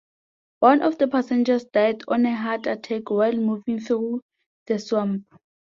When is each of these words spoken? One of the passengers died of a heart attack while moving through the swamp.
One 0.61 0.81
of 0.81 0.97
the 0.97 1.07
passengers 1.07 1.63
died 1.65 2.01
of 2.07 2.19
a 2.21 2.33
heart 2.35 2.65
attack 2.65 3.11
while 3.11 3.33
moving 3.35 3.79
through 3.79 4.21
the 4.65 4.79
swamp. 4.79 5.25